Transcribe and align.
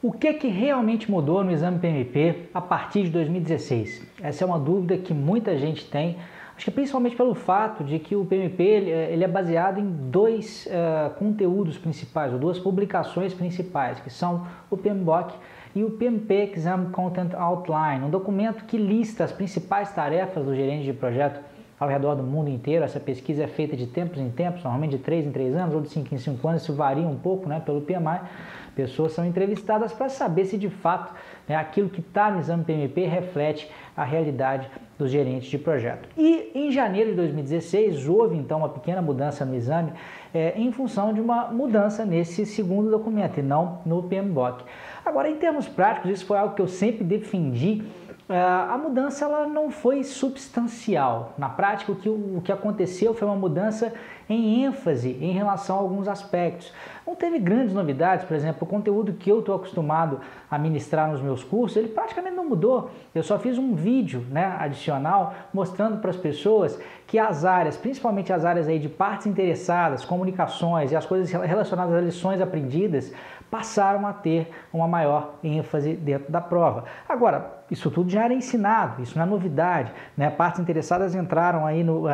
O 0.00 0.12
que, 0.12 0.32
que 0.34 0.46
realmente 0.46 1.10
mudou 1.10 1.42
no 1.42 1.50
exame 1.50 1.80
PMP 1.80 2.50
a 2.54 2.60
partir 2.60 3.02
de 3.02 3.10
2016? 3.10 4.06
Essa 4.22 4.44
é 4.44 4.46
uma 4.46 4.58
dúvida 4.58 4.96
que 4.96 5.12
muita 5.12 5.58
gente 5.58 5.90
tem, 5.90 6.16
acho 6.54 6.66
que 6.66 6.70
principalmente 6.70 7.16
pelo 7.16 7.34
fato 7.34 7.82
de 7.82 7.98
que 7.98 8.14
o 8.14 8.24
PMP 8.24 8.62
ele 8.62 9.24
é 9.24 9.26
baseado 9.26 9.80
em 9.80 9.90
dois 10.08 10.66
uh, 10.66 11.10
conteúdos 11.18 11.76
principais, 11.78 12.32
ou 12.32 12.38
duas 12.38 12.60
publicações 12.60 13.34
principais, 13.34 13.98
que 13.98 14.08
são 14.08 14.46
o 14.70 14.76
PMBOK 14.76 15.34
e 15.74 15.82
o 15.82 15.90
PMP 15.90 16.52
Exam 16.54 16.92
Content 16.92 17.34
Outline, 17.34 18.04
um 18.04 18.10
documento 18.10 18.66
que 18.66 18.76
lista 18.76 19.24
as 19.24 19.32
principais 19.32 19.92
tarefas 19.92 20.44
do 20.44 20.54
gerente 20.54 20.84
de 20.84 20.92
projeto 20.92 21.40
ao 21.78 21.88
redor 21.88 22.14
do 22.14 22.22
mundo 22.22 22.50
inteiro. 22.50 22.84
Essa 22.84 22.98
pesquisa 22.98 23.44
é 23.44 23.46
feita 23.46 23.76
de 23.76 23.86
tempos 23.86 24.18
em 24.18 24.30
tempos, 24.30 24.62
normalmente 24.62 24.96
de 24.96 25.02
3 25.02 25.26
em 25.26 25.32
3 25.32 25.54
anos 25.54 25.74
ou 25.74 25.80
de 25.80 25.88
5 25.88 26.14
em 26.14 26.18
5 26.18 26.48
anos, 26.48 26.62
isso 26.62 26.74
varia 26.74 27.06
um 27.06 27.16
pouco 27.16 27.48
né, 27.48 27.60
pelo 27.60 27.80
PMI. 27.80 28.20
Pessoas 28.74 29.12
são 29.12 29.24
entrevistadas 29.24 29.92
para 29.92 30.08
saber 30.08 30.44
se 30.44 30.56
de 30.56 30.68
fato 30.68 31.12
né, 31.48 31.56
aquilo 31.56 31.88
que 31.88 32.00
está 32.00 32.30
no 32.30 32.40
exame 32.40 32.64
PMP 32.64 33.06
reflete 33.06 33.70
a 33.96 34.04
realidade 34.04 34.68
dos 34.98 35.10
gerentes 35.10 35.48
de 35.48 35.56
projeto. 35.56 36.08
E 36.16 36.50
em 36.54 36.70
janeiro 36.72 37.10
de 37.10 37.16
2016 37.16 38.08
houve 38.08 38.36
então 38.36 38.58
uma 38.58 38.68
pequena 38.68 39.00
mudança 39.00 39.44
no 39.44 39.54
exame 39.54 39.92
é, 40.34 40.52
em 40.56 40.72
função 40.72 41.14
de 41.14 41.20
uma 41.20 41.46
mudança 41.46 42.04
nesse 42.04 42.44
segundo 42.44 42.90
documento 42.90 43.38
e 43.38 43.42
não 43.42 43.78
no 43.86 44.02
PMBOK. 44.02 44.64
Agora, 45.04 45.30
em 45.30 45.36
termos 45.36 45.68
práticos, 45.68 46.10
isso 46.10 46.26
foi 46.26 46.36
algo 46.36 46.54
que 46.54 46.60
eu 46.60 46.68
sempre 46.68 47.04
defendi 47.04 47.84
é, 48.28 48.38
a 48.38 48.76
mudança 48.76 49.24
ela 49.24 49.46
não 49.46 49.70
foi 49.70 50.04
substancial. 50.04 51.32
Na 51.38 51.48
prática, 51.48 51.92
o 51.92 51.96
que, 51.96 52.10
o 52.10 52.42
que 52.44 52.52
aconteceu 52.52 53.14
foi 53.14 53.26
uma 53.26 53.36
mudança 53.36 53.94
em 54.28 54.64
ênfase 54.64 55.16
em 55.18 55.32
relação 55.32 55.76
a 55.76 55.78
alguns 55.78 56.06
aspectos. 56.06 56.70
Não 57.06 57.14
teve 57.16 57.38
grandes 57.38 57.72
novidades, 57.72 58.26
por 58.26 58.36
exemplo, 58.36 58.58
o 58.60 58.66
conteúdo 58.66 59.14
que 59.14 59.32
eu 59.32 59.38
estou 59.38 59.54
acostumado 59.54 60.20
a 60.50 60.58
ministrar 60.58 61.10
nos 61.10 61.22
meus 61.22 61.42
cursos, 61.42 61.78
ele 61.78 61.88
praticamente 61.88 62.36
não 62.36 62.46
mudou. 62.46 62.90
Eu 63.14 63.22
só 63.22 63.38
fiz 63.38 63.56
um 63.56 63.74
vídeo 63.74 64.26
né, 64.30 64.44
adicional 64.88 65.34
mostrando 65.52 65.98
para 65.98 66.10
as 66.10 66.16
pessoas 66.16 66.78
que 67.06 67.18
as 67.18 67.44
áreas, 67.44 67.76
principalmente 67.76 68.32
as 68.32 68.44
áreas 68.44 68.68
aí 68.68 68.78
de 68.78 68.88
partes 68.88 69.26
interessadas, 69.26 70.04
comunicações 70.04 70.92
e 70.92 70.96
as 70.96 71.06
coisas 71.06 71.30
relacionadas 71.30 71.94
às 71.94 72.04
lições 72.04 72.40
aprendidas, 72.40 73.12
passaram 73.50 74.06
a 74.06 74.12
ter 74.12 74.50
uma 74.70 74.86
maior 74.86 75.36
ênfase 75.42 75.94
dentro 75.94 76.30
da 76.30 76.40
prova. 76.40 76.84
Agora, 77.08 77.62
isso 77.70 77.90
tudo 77.90 78.10
já 78.10 78.24
era 78.24 78.34
ensinado, 78.34 79.02
isso 79.02 79.16
não 79.16 79.24
é 79.24 79.26
novidade. 79.26 79.90
Né? 80.16 80.28
Partes 80.28 80.60
interessadas 80.60 81.14
entraram 81.14 81.64
aí, 81.64 81.82
no, 81.82 82.04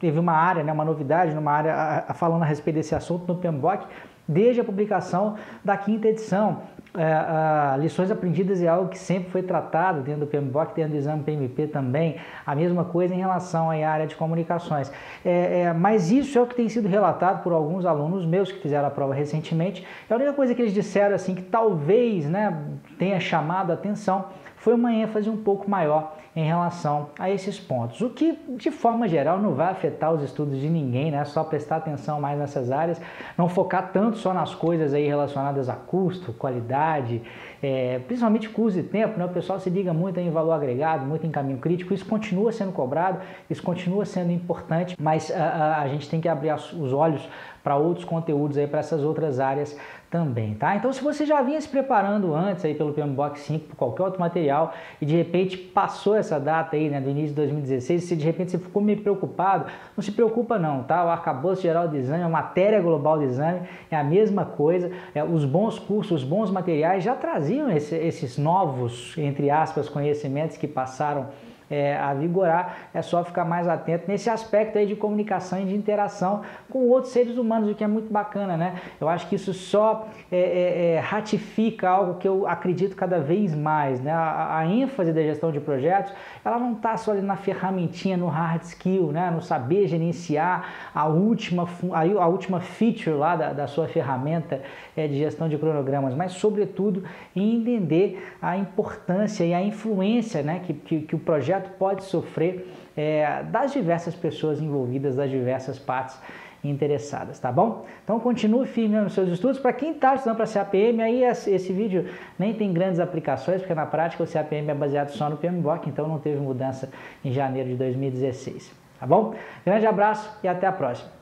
teve 0.00 0.18
uma 0.18 0.32
área, 0.32 0.64
né, 0.64 0.72
uma 0.72 0.84
novidade, 0.84 1.32
numa 1.32 1.52
área 1.52 2.04
falando 2.14 2.42
a 2.42 2.46
respeito 2.46 2.76
desse 2.76 2.94
assunto 2.94 3.24
no 3.32 3.38
PMBOK, 3.38 3.86
desde 4.26 4.60
a 4.60 4.64
publicação 4.64 5.36
da 5.64 5.76
quinta 5.76 6.08
edição. 6.08 6.62
É, 6.92 7.78
lições 7.78 8.10
aprendidas 8.10 8.60
é 8.60 8.66
algo 8.68 8.88
que 8.88 8.98
sempre 8.98 9.30
foi 9.30 9.42
tratado 9.42 10.00
dentro 10.00 10.22
do 10.22 10.26
PMBOK, 10.26 10.74
dentro 10.74 10.92
do 10.92 10.96
exame 10.96 11.22
PMP 11.22 11.68
também. 11.68 12.16
A 12.44 12.54
mesma 12.54 12.84
coisa 12.84 13.14
em 13.14 13.18
relação 13.18 13.70
à 13.70 13.74
área 13.88 14.06
de 14.06 14.16
comunicações. 14.16 14.90
É, 15.24 15.60
é, 15.60 15.72
mas 15.72 16.10
isso 16.10 16.36
é 16.38 16.42
o 16.42 16.46
que 16.46 16.54
tem 16.54 16.68
sido 16.68 16.88
relatado 16.88 17.42
por 17.42 17.52
alguns 17.52 17.84
alunos 17.86 18.26
meus 18.26 18.50
que 18.50 18.60
fizeram 18.60 18.88
a 18.88 18.90
prova 18.90 19.14
recentemente. 19.14 19.86
É 20.08 20.12
a 20.12 20.16
única 20.16 20.32
coisa 20.32 20.54
que 20.54 20.60
eles 20.60 20.74
disseram 20.74 21.14
assim 21.14 21.34
que 21.34 21.42
talvez 21.42 22.28
né, 22.28 22.56
tenha 22.98 23.20
chamado 23.20 23.70
a 23.70 23.74
atenção 23.74 24.26
foi 24.60 24.74
uma 24.74 24.92
ênfase 24.92 25.28
um 25.28 25.38
pouco 25.38 25.68
maior 25.68 26.16
em 26.36 26.44
relação 26.44 27.08
a 27.18 27.28
esses 27.28 27.58
pontos. 27.58 28.00
O 28.02 28.10
que, 28.10 28.38
de 28.50 28.70
forma 28.70 29.08
geral, 29.08 29.38
não 29.38 29.54
vai 29.54 29.72
afetar 29.72 30.12
os 30.12 30.22
estudos 30.22 30.60
de 30.60 30.68
ninguém, 30.68 31.10
né? 31.10 31.24
Só 31.24 31.42
prestar 31.42 31.76
atenção 31.76 32.20
mais 32.20 32.38
nessas 32.38 32.70
áreas, 32.70 33.00
não 33.36 33.48
focar 33.48 33.90
tanto 33.90 34.18
só 34.18 34.32
nas 34.32 34.54
coisas 34.54 34.94
aí 34.94 35.08
relacionadas 35.08 35.68
a 35.68 35.74
custo, 35.74 36.32
qualidade, 36.34 37.22
é, 37.62 38.00
principalmente 38.06 38.48
custo 38.50 38.78
e 38.78 38.82
tempo, 38.82 39.18
né? 39.18 39.24
O 39.24 39.30
pessoal 39.30 39.58
se 39.58 39.68
liga 39.70 39.92
muito 39.92 40.20
em 40.20 40.30
valor 40.30 40.52
agregado, 40.52 41.04
muito 41.04 41.26
em 41.26 41.30
caminho 41.30 41.58
crítico, 41.58 41.92
isso 41.92 42.06
continua 42.06 42.52
sendo 42.52 42.70
cobrado, 42.70 43.18
isso 43.48 43.62
continua 43.62 44.04
sendo 44.04 44.30
importante, 44.30 44.94
mas 45.00 45.32
a, 45.32 45.42
a, 45.42 45.82
a 45.82 45.88
gente 45.88 46.08
tem 46.08 46.20
que 46.20 46.28
abrir 46.28 46.52
os 46.54 46.92
olhos 46.92 47.26
para 47.62 47.76
outros 47.76 48.04
conteúdos 48.04 48.56
aí, 48.56 48.66
para 48.66 48.80
essas 48.80 49.02
outras 49.02 49.40
áreas 49.40 49.76
também, 50.10 50.54
tá? 50.54 50.74
Então, 50.74 50.92
se 50.92 51.00
você 51.00 51.24
já 51.24 51.40
vinha 51.40 51.60
se 51.60 51.68
preparando 51.68 52.34
antes 52.34 52.64
aí 52.64 52.74
pelo 52.74 52.92
PMBOK 52.92 53.38
5, 53.38 53.68
por 53.68 53.76
qualquer 53.76 54.02
outro 54.02 54.18
material, 54.18 54.74
e 55.00 55.06
de 55.06 55.16
repente 55.16 55.56
passou 55.56 56.16
essa 56.16 56.40
data 56.40 56.74
aí, 56.74 56.90
né, 56.90 57.00
do 57.00 57.08
início 57.08 57.28
de 57.28 57.36
2016, 57.36 58.02
se 58.02 58.16
de 58.16 58.24
repente 58.24 58.50
você 58.50 58.58
ficou 58.58 58.82
meio 58.82 59.00
preocupado, 59.00 59.66
não 59.96 60.02
se 60.02 60.10
preocupa 60.10 60.58
não, 60.58 60.82
tá? 60.82 61.04
O 61.04 61.08
arcabouço 61.08 61.62
geral 61.62 61.86
do 61.86 61.96
exame, 61.96 62.24
a 62.24 62.28
matéria 62.28 62.80
global 62.80 63.18
do 63.18 63.24
exame 63.24 63.60
é 63.88 63.96
a 63.96 64.02
mesma 64.02 64.44
coisa, 64.44 64.90
é, 65.14 65.22
os 65.22 65.44
bons 65.44 65.78
cursos, 65.78 66.22
os 66.22 66.28
bons 66.28 66.50
materiais 66.50 67.04
já 67.04 67.14
traziam 67.14 67.70
esse, 67.70 67.94
esses 67.94 68.36
novos, 68.36 69.16
entre 69.16 69.48
aspas, 69.48 69.88
conhecimentos 69.88 70.56
que 70.56 70.66
passaram 70.66 71.28
é, 71.70 71.96
a 71.96 72.12
vigorar, 72.12 72.90
é 72.92 73.00
só 73.00 73.24
ficar 73.24 73.44
mais 73.44 73.68
atento 73.68 74.04
nesse 74.08 74.28
aspecto 74.28 74.76
aí 74.76 74.86
de 74.86 74.96
comunicação 74.96 75.60
e 75.60 75.64
de 75.64 75.74
interação 75.74 76.42
com 76.68 76.88
outros 76.88 77.12
seres 77.12 77.38
humanos, 77.38 77.70
o 77.70 77.74
que 77.74 77.84
é 77.84 77.86
muito 77.86 78.12
bacana, 78.12 78.56
né? 78.56 78.80
Eu 79.00 79.08
acho 79.08 79.28
que 79.28 79.36
isso 79.36 79.54
só 79.54 80.08
é, 80.30 80.38
é, 80.38 80.94
é 80.94 80.98
ratifica 80.98 81.88
algo 81.88 82.14
que 82.14 82.26
eu 82.26 82.46
acredito 82.46 82.96
cada 82.96 83.20
vez 83.20 83.54
mais, 83.54 84.00
né? 84.00 84.12
A, 84.12 84.58
a 84.58 84.66
ênfase 84.66 85.12
da 85.12 85.22
gestão 85.22 85.52
de 85.52 85.60
projetos, 85.60 86.12
ela 86.44 86.58
não 86.58 86.72
está 86.72 86.96
só 86.96 87.12
ali 87.12 87.22
na 87.22 87.36
ferramentinha, 87.36 88.16
no 88.16 88.26
hard 88.26 88.62
skill, 88.62 89.12
né? 89.12 89.30
No 89.30 89.40
saber 89.40 89.86
gerenciar 89.86 90.90
a 90.94 91.06
última, 91.06 91.68
a, 91.92 92.26
última 92.26 92.60
feature 92.60 93.16
lá 93.16 93.36
da, 93.36 93.52
da 93.52 93.66
sua 93.66 93.86
ferramenta 93.86 94.62
é, 94.96 95.06
de 95.06 95.18
gestão 95.18 95.48
de 95.48 95.56
cronogramas, 95.56 96.14
mas 96.14 96.32
sobretudo 96.32 97.04
em 97.34 97.56
entender 97.56 98.34
a 98.40 98.56
importância 98.56 99.44
e 99.44 99.52
a 99.52 99.62
influência, 99.62 100.42
né? 100.42 100.60
que, 100.64 100.72
que, 100.72 101.00
que 101.02 101.14
o 101.14 101.18
projeto 101.18 101.59
projeto 101.60 101.70
pode 101.78 102.04
sofrer 102.04 102.66
é, 102.96 103.42
das 103.44 103.72
diversas 103.72 104.14
pessoas 104.14 104.60
envolvidas, 104.60 105.16
das 105.16 105.30
diversas 105.30 105.78
partes 105.78 106.18
interessadas, 106.62 107.38
tá 107.38 107.50
bom? 107.50 107.86
Então 108.04 108.20
continue 108.20 108.66
firme 108.66 109.00
nos 109.00 109.14
seus 109.14 109.28
estudos. 109.30 109.58
Para 109.58 109.72
quem 109.72 109.92
está 109.92 110.14
estudando 110.14 110.36
para 110.36 110.46
CAPM, 110.46 111.00
aí 111.02 111.24
esse 111.24 111.72
vídeo 111.72 112.06
nem 112.38 112.52
tem 112.52 112.72
grandes 112.72 113.00
aplicações, 113.00 113.60
porque 113.60 113.74
na 113.74 113.86
prática 113.86 114.22
o 114.22 114.26
CAPM 114.26 114.70
é 114.70 114.74
baseado 114.74 115.10
só 115.10 115.30
no 115.30 115.38
PMBOK, 115.38 115.88
então 115.88 116.06
não 116.06 116.18
teve 116.18 116.38
mudança 116.38 116.90
em 117.24 117.32
janeiro 117.32 117.70
de 117.70 117.76
2016, 117.76 118.72
tá 118.98 119.06
bom? 119.06 119.34
Grande 119.64 119.86
abraço 119.86 120.30
e 120.42 120.48
até 120.48 120.66
a 120.66 120.72
próxima. 120.72 121.19